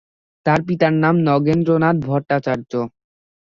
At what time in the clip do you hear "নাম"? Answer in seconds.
1.03-1.15